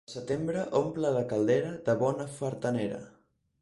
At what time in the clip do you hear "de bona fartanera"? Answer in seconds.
1.91-3.03